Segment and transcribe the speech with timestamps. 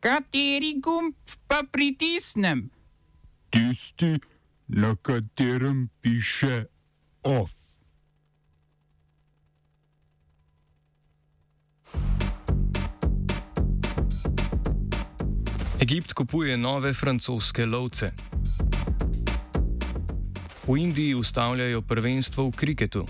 [0.00, 1.14] Kateri gumb
[1.46, 2.70] pa pritisnem?
[3.52, 4.16] Tisti,
[4.68, 6.64] na katerem piše
[7.22, 7.52] OF.
[15.80, 18.12] Egipt kupuje nove francoske lovce.
[20.68, 23.06] V Indiji ustavljajo prvenstvo v kriketu.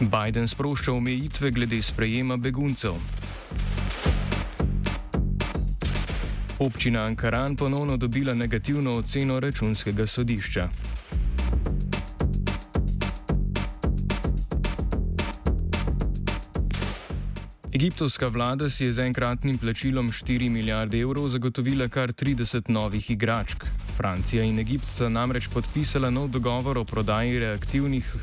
[0.00, 2.94] Biden sprošča omejitve glede sprejema beguncev.
[6.58, 10.68] Občina Ankaran ponovno dobila negativno oceno računskega sodišča.
[17.72, 23.64] Egiptovska vlada si je z enkratnim plačilom 4 milijarde evrov zagotovila kar 30 novih igračk.
[23.96, 28.14] Francija in Egipt sta namreč podpisala nov dogovor o prodaji reaktivnih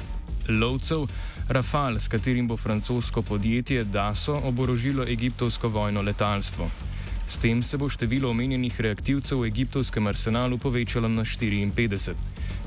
[0.49, 1.07] lovcev
[1.49, 6.94] Rafale, s katerim bo francosko podjetje DASO oborožilo egiptovsko vojno letalstvo.
[7.27, 12.13] S tem se bo število omenjenih reaktivcev v egiptovskem arsenalu povečalo na 54.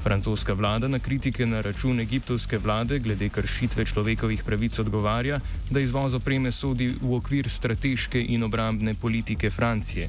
[0.03, 6.15] Francoska vlada na kritike na račun egiptovske vlade glede kršitve človekovih pravic odgovarja, da izvoz
[6.15, 10.09] opreme sodi v okvir strateške in obrambne politike Francije.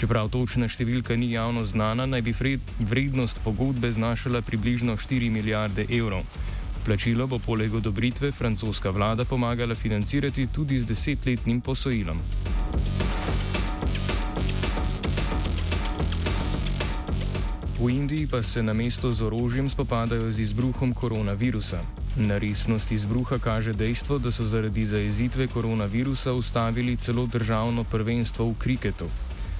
[0.00, 2.34] Čeprav točna številka ni javno znana, naj bi
[2.80, 6.24] vrednost pogodbe znašala približno 4 milijarde evrov.
[6.84, 12.20] Plačilo bo poleg odobritve francoska vlada pomagala financirati tudi z desetletnim posojilom.
[17.84, 21.84] V Indiji pa se na mesto z orožjem spopadajo z izbruhom koronavirusa.
[22.16, 28.54] Na resnost izbruha kaže dejstvo, da so zaradi zajezitve koronavirusa ustavili celo državno prvenstvo v
[28.56, 29.10] kriketu.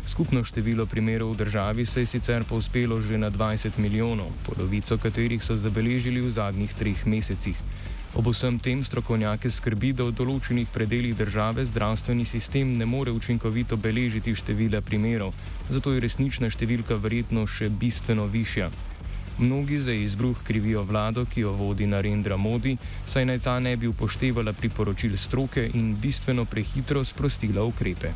[0.08, 5.44] Skupno število primerov v državi se je sicer povzpelo že na 20 milijonov, polovico katerih
[5.44, 7.60] so zabeležili v zadnjih treh mesecih.
[8.14, 13.74] Ob vsem tem strokovnjake skrbi, da v določenih predeljih države zdravstveni sistem ne more učinkovito
[13.74, 15.34] beležiti števila primerov,
[15.66, 18.70] zato je resnična številka verjetno še bistveno višja.
[19.42, 23.90] Mnogi za izbruh krivijo vlado, ki jo vodi Narendra Modi, saj naj ta ne bi
[23.90, 28.14] upoštevala priporočil stroke in bistveno prehitro sprostila ukrepe.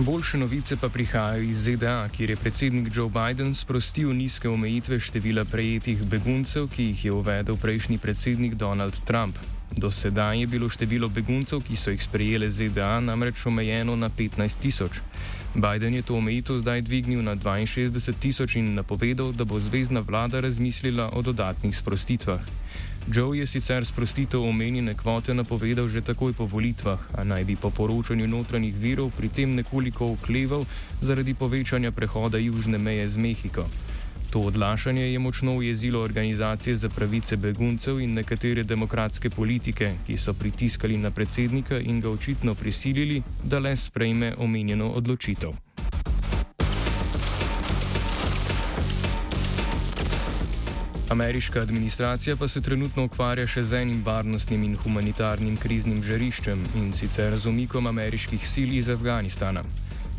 [0.00, 5.44] Boljše novice pa prihajajo iz ZDA, kjer je predsednik Joe Biden sprostil nizke omejitve števila
[5.44, 9.36] prejetih beguncev, ki jih je uvedel prejšnji predsednik Donald Trump.
[9.76, 14.56] Do sedaj je bilo število beguncev, ki so jih sprejele ZDA, namreč omejeno na 15
[14.62, 15.02] tisoč.
[15.54, 20.40] Biden je to omejitev zdaj dvignil na 62 tisoč in napovedal, da bo zvezdna vlada
[20.40, 22.40] razmislila o dodatnih sprostitvah.
[23.08, 27.70] Joe je sicer sprostitev omenjene kvote napovedal že takoj po volitvah, a naj bi po
[27.70, 30.64] poročanju notranjih virov pri tem nekoliko okleval
[31.00, 33.64] zaradi povečanja prehoda južne meje z Mehiko.
[34.30, 40.34] To odlašanje je močno ujezilo organizacije za pravice beguncev in nekatere demokratske politike, ki so
[40.34, 45.69] pritiskali na predsednika in ga očitno prisilili, da le sprejme omenjeno odločitev.
[51.10, 56.92] Ameriška administracija pa se trenutno ukvarja še z enim varnostnim in humanitarnim kriznim žariščem in
[56.94, 59.64] sicer z umikom ameriških sil iz Afganistana.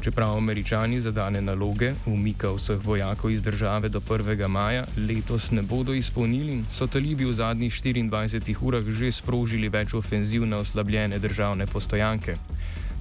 [0.03, 4.47] Čeprav američani zadane naloge, umika vseh vojakov iz države do 1.
[4.47, 10.43] maja, letos ne bodo izpolnili, so talibi v zadnjih 24 urah že sprožili več ofenziv
[10.45, 12.35] na oslabljene državne postojanke.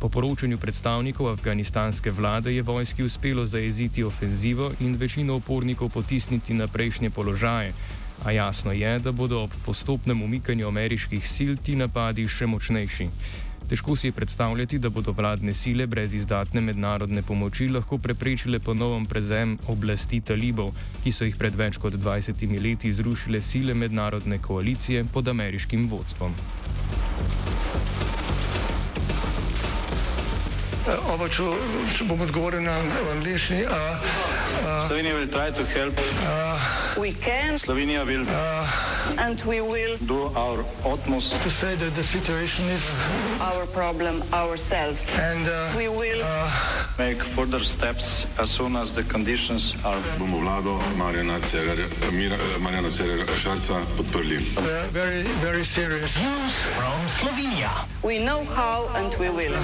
[0.01, 6.67] Po poročanju predstavnikov afganistanske vlade je vojski uspelo zajeziti ofenzivo in večino upornikov potisniti na
[6.67, 7.73] prejšnje položaje,
[8.25, 13.09] a jasno je, da bodo ob postopnem umikanju ameriških sil ti napadi še močnejši.
[13.69, 19.05] Težko si je predstavljati, da bodo vladne sile brez izdatne mednarodne pomoči lahko preprečile ponovno
[19.05, 20.73] prezem oblasti talibov,
[21.05, 26.35] ki so jih pred več kot 20 leti zrušile sile mednarodne koalicije pod ameriškim vodstvom.
[30.91, 31.45] Oba, če,
[31.95, 32.81] če bom odgovoril na
[33.15, 33.63] angliški.
[34.87, 37.59] Slovenija bo poskušala pomagati.
[37.63, 38.67] Slovenija bo naredila
[39.39, 45.07] svoj utmost, da bo rekla, da je situacija naš problem, ourselves.
[45.15, 46.25] In da bomo naredili
[46.99, 50.03] nadaljnje korake, as soon as the conditions are.
[50.19, 51.39] Bomo vlado Marjana
[52.91, 54.39] Cererja Šarca podprli.
[54.93, 56.17] Very, very serious.
[56.19, 57.71] News from Slovenija.
[58.03, 59.55] We know how and we will.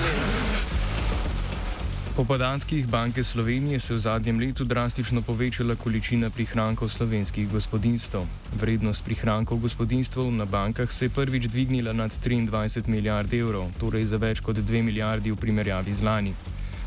[2.17, 8.19] Po podatkih Banke Slovenije se je v zadnjem letu drastično povečala količina prihrankov slovenskih gospodinstv.
[8.61, 14.17] Vrednost prihrankov gospodinstv na bankah se je prvič dvignila nad 23 milijard evrov, torej za
[14.17, 16.33] več kot 2 milijardi v primerjavi z lani.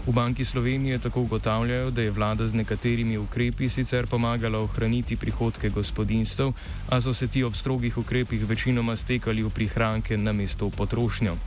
[0.08, 5.70] V Banki Slovenije tako ugotavljajo, da je vlada z nekaterimi ukrepi sicer pomagala ohraniti prihodke
[5.70, 6.50] gospodinstv,
[6.90, 11.38] a so se ti ob strogih ukrepih večinoma stekali v prihranke na mesto v potrošnjo.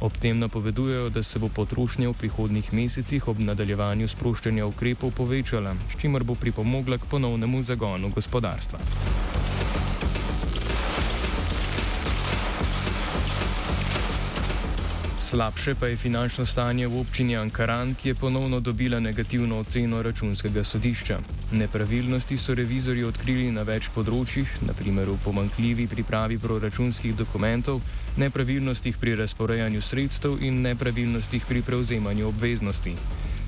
[0.00, 5.74] Ob tem napovedujejo, da se bo potrošnja v prihodnih mesecih ob nadaljevanju sproščanja ukrepov povečala,
[5.92, 8.80] s čimer bo pripomogla k ponovnemu zagonu gospodarstva.
[15.30, 20.64] Slabše pa je finančno stanje v občini Ankaran, ki je ponovno dobila negativno oceno računskega
[20.64, 21.20] sodišča.
[21.52, 27.80] Nepravilnosti so revizori odkrili na več področjih, naprimer v pomankljivi pripravi proračunskih dokumentov,
[28.22, 32.94] nepravilnostih pri razporejanju sredstev in nepravilnostih pri prevzemanju obveznosti.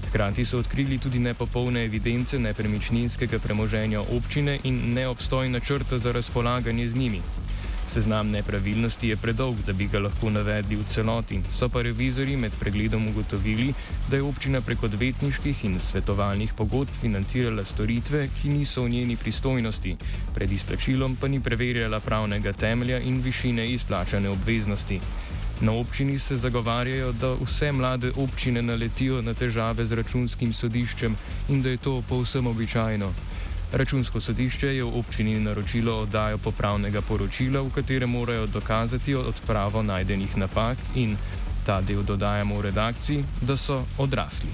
[0.09, 6.99] Hkrati so odkrili tudi nepopolne evidence nepremičninskega premoženja občine in neobstoj načrta za razpolaganje z
[6.99, 7.23] njimi.
[7.93, 12.55] Seznam nepravilnosti je predolg, da bi ga lahko navedli v celoti, so pa revizori med
[12.61, 13.75] pregledom ugotovili,
[14.09, 19.93] da je občina prek odvetniških in svetovalnih pogodb financirala storitve, ki niso v njeni pristojnosti,
[20.35, 25.01] pred izplačilom pa ni preverjala pravnega temelja in višine izplačane obveznosti.
[25.61, 31.17] Na občini se zagovarjajo, da vse mlade občine naletijo na težave z računskim sodiščem
[31.49, 33.13] in da je to povsem običajno.
[33.73, 40.37] Računsko sodišče je v občini naročilo oddajo popravnega poročila, v katerem morajo dokazati odpravo najdenih
[40.37, 41.17] napak in
[41.65, 44.51] ta del dodajamo v redakciji, da so odrasli.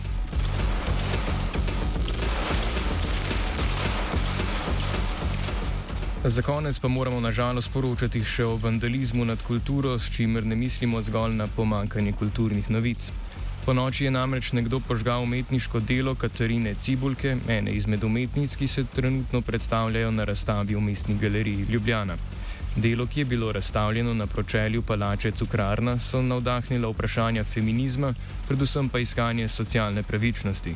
[6.24, 11.02] Za konec pa moramo nažalost poročati še o vandalizmu nad kulturo, s čimer ne mislimo
[11.02, 13.10] zgolj na pomankanje kulturnih novic.
[13.68, 18.84] Po noči je namreč nekdo požgal umetniško delo Katarine Cibulke, ene izmed umetnic, ki se
[18.84, 22.16] trenutno predstavljajo na razstavi v mestni galeriji Ljubljana.
[22.76, 28.14] Delo, ki je bilo razstavljeno na pročelju palače Cukrarna, so navdahnila vprašanja feminizma,
[28.48, 30.74] predvsem pa iskanje socialne pravičnosti.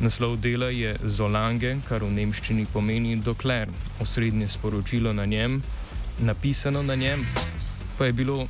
[0.00, 3.68] Naslov dela je Zolange, kar v nemščini pomeni dokler,
[4.00, 5.60] osrednje sporočilo na njem,
[6.20, 7.28] napisano na njem,
[7.98, 8.48] pa je bilo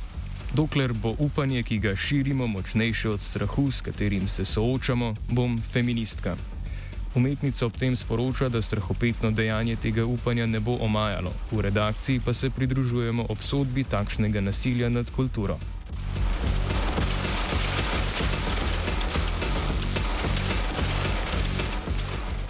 [0.53, 6.35] Dokler bo upanje, ki ga širimo, močnejše od strahu, s katerim se soočamo, bom feministka.
[7.15, 12.33] Umetnica ob tem sporoča, da strahopetno dejanje tega upanja ne bo omajalo, v redakciji pa
[12.33, 15.57] se pridružujemo obsodbi takšnega nasilja nad kulturo.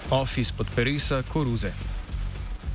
[0.10, 1.72] Office pod Perisa, Koruze.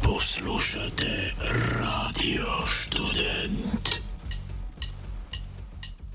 [0.02, 1.32] Poslušate
[1.80, 3.77] radio študent.